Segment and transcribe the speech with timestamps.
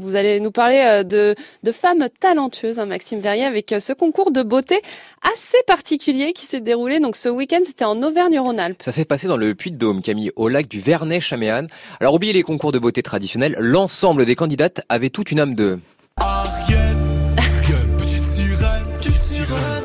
[0.00, 3.92] Vous allez nous parler euh, de, de femmes talentueuses, hein, Maxime Verrier, avec euh, ce
[3.92, 4.80] concours de beauté
[5.22, 7.58] assez particulier qui s'est déroulé donc ce week-end.
[7.64, 8.80] C'était en Auvergne-Rhône-Alpes.
[8.80, 11.66] Ça s'est passé dans le Puy-de-Dôme, Camille, au lac du Vernet-Chaméane.
[11.98, 15.80] Alors, oubliez les concours de beauté traditionnels, l'ensemble des candidates avait toute une âme de...
[16.20, 16.78] Ariel,
[17.36, 19.84] Ariel, petite sirène, petite sirène,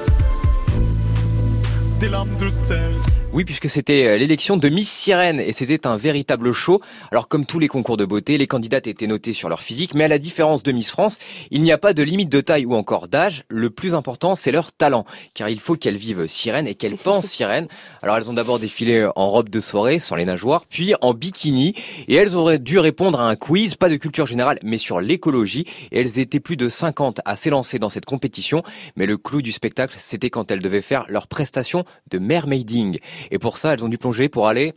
[1.99, 2.93] des lames de sel.
[3.35, 6.81] Oui, puisque c'était euh, l'élection de Miss Sirène et c'était un véritable show.
[7.09, 10.03] Alors comme tous les concours de beauté, les candidates étaient notées sur leur physique, mais
[10.03, 11.17] à la différence de Miss France,
[11.49, 13.43] il n'y a pas de limite de taille ou encore d'âge.
[13.49, 15.03] Le plus important, c'est leur talent,
[15.33, 17.67] car il faut qu'elles vivent sirène et qu'elles pensent sirène.
[18.03, 21.73] Alors elles ont d'abord défilé en robe de soirée, sans les nageoires, puis en bikini,
[22.07, 25.65] et elles auraient dû répondre à un quiz, pas de culture générale, mais sur l'écologie.
[25.91, 28.61] Et elles étaient plus de 50 à s'élancer dans cette compétition,
[28.95, 32.99] mais le clou du spectacle, c'était quand elles devaient faire leur prestation de mermaiding.
[33.31, 34.73] Et pour ça, elles ont dû plonger pour aller...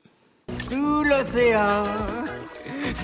[0.68, 1.84] Sous l'océan,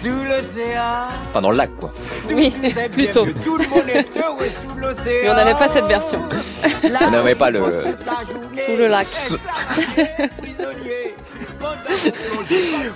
[0.00, 1.08] sous l'océan.
[1.30, 1.92] Enfin, dans le lac, quoi.
[2.30, 2.52] Oui,
[2.92, 3.26] plutôt.
[3.44, 5.20] Tout le monde est heureux sous l'océan.
[5.24, 6.22] Mais on n'avait pas cette version.
[7.06, 7.84] On n'avait pas le-
[8.64, 9.06] Sous le lac.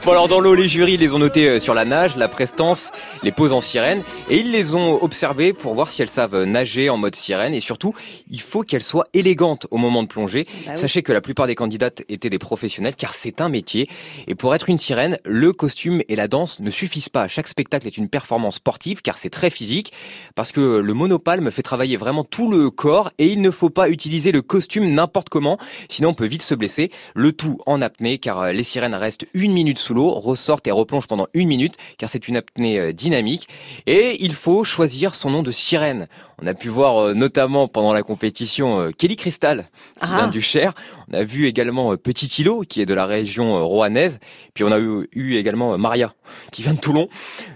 [0.04, 2.90] Bon alors dans l'eau, les jurys les ont notés euh, sur la nage, la prestance,
[3.22, 6.88] les poses en sirène, et ils les ont observées pour voir si elles savent nager
[6.90, 7.94] en mode sirène, et surtout,
[8.30, 10.44] il faut qu'elles soient élégantes au moment de plonger.
[10.44, 10.78] Bah oui.
[10.78, 13.86] Sachez que la plupart des candidates étaient des professionnels, car c'est un métier,
[14.26, 17.28] et pour être une sirène, le costume et la danse ne suffisent pas.
[17.28, 19.92] Chaque spectacle est une performance sportive, car c'est très physique,
[20.34, 23.88] parce que le monopalme fait travailler vraiment tout le corps, et il ne faut pas
[23.88, 26.90] utiliser le costume n'importe comment, sinon on peut vite se blesser.
[27.14, 30.70] Le tout en apnée, car euh, les sirènes restent une minute sous l'eau, ressortent et
[30.70, 33.48] replongent pendant une minute, car c'est une apnée euh, dynamique.
[33.86, 36.08] Et il faut choisir son nom de sirène.
[36.42, 40.16] On a pu voir euh, notamment pendant la compétition Kelly Crystal, qui Ah.
[40.16, 40.74] vient du Cher.
[41.10, 44.18] On a vu également Petit Îlot, qui est de la région roannaise.
[44.54, 46.12] Puis on a eu, eu également Maria,
[46.52, 47.08] qui vient de Toulon.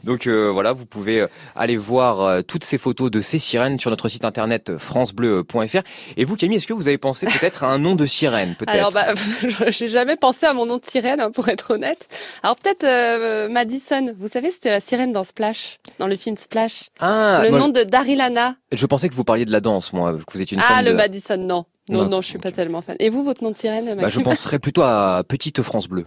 [0.05, 3.79] Donc euh, voilà, vous pouvez euh, aller voir euh, toutes ces photos de ces sirènes
[3.79, 5.83] sur notre site internet francebleu.fr.
[6.17, 8.75] Et vous, Camille, est-ce que vous avez pensé peut-être à un nom de sirène, peut-être?
[8.75, 9.09] Alors, bah,
[9.69, 12.09] j'ai jamais pensé à mon nom de sirène, hein, pour être honnête.
[12.43, 14.15] Alors peut-être euh, Madison.
[14.19, 16.91] Vous savez, c'était la sirène dans Splash, dans le film Splash.
[17.01, 18.57] Ah, le moi, nom de Darilana.
[18.73, 20.91] je pensais que vous parliez de la danse, moi, que vous étiez une Ah, le
[20.91, 20.97] de...
[20.97, 21.65] Madison, non.
[21.91, 22.97] Non, Non, je suis pas tellement fan.
[22.99, 26.07] Et vous, votre nom de sirène, Maxime Bah, je penserais plutôt à Petite France Bleue.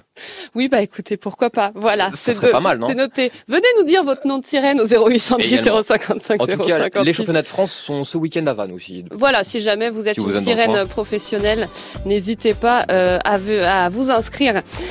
[0.55, 1.71] Oui, bah écoutez, pourquoi pas.
[1.75, 3.31] Voilà, c'est pas mal, non C'est noté.
[3.47, 5.81] Venez nous dire votre nom de sirène au 0810 Également.
[5.81, 7.03] 055 En tout cas, 056.
[7.05, 9.05] les championnats de France sont ce week-end à Vannes aussi.
[9.11, 11.67] Voilà, si jamais vous êtes Si vous une êtes sirène professionnelle,
[12.05, 14.61] n'hésitez pas euh, à, à vous inscrire.